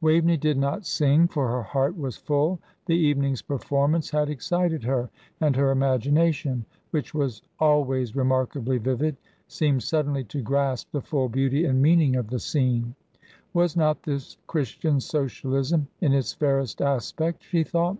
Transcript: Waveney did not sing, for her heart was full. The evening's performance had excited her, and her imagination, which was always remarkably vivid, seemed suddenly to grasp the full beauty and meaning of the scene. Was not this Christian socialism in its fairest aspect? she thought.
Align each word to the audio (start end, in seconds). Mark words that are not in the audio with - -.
Waveney 0.00 0.36
did 0.36 0.58
not 0.58 0.86
sing, 0.86 1.26
for 1.26 1.48
her 1.48 1.64
heart 1.64 1.98
was 1.98 2.16
full. 2.16 2.60
The 2.86 2.94
evening's 2.96 3.42
performance 3.42 4.10
had 4.10 4.30
excited 4.30 4.84
her, 4.84 5.10
and 5.40 5.56
her 5.56 5.72
imagination, 5.72 6.64
which 6.92 7.12
was 7.14 7.42
always 7.58 8.14
remarkably 8.14 8.78
vivid, 8.78 9.16
seemed 9.48 9.82
suddenly 9.82 10.22
to 10.22 10.40
grasp 10.40 10.92
the 10.92 11.02
full 11.02 11.28
beauty 11.28 11.64
and 11.64 11.82
meaning 11.82 12.14
of 12.14 12.28
the 12.30 12.38
scene. 12.38 12.94
Was 13.54 13.76
not 13.76 14.04
this 14.04 14.36
Christian 14.46 15.00
socialism 15.00 15.88
in 16.00 16.12
its 16.12 16.32
fairest 16.32 16.80
aspect? 16.80 17.42
she 17.42 17.64
thought. 17.64 17.98